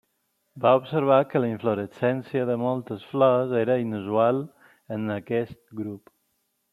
[0.63, 4.41] Va observar que la inflorescència de moltes flors era inusual
[4.97, 6.15] en aquest grup.